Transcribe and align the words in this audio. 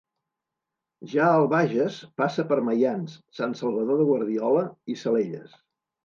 Ja 1.09 1.25
al 1.33 1.43
Bages, 1.51 1.99
passa 2.21 2.45
per 2.51 2.57
Maians, 2.69 3.17
Sant 3.41 3.53
Salvador 3.59 3.99
de 4.01 4.07
Guardiola 4.13 4.63
i 4.95 4.97
Salelles. 5.03 5.53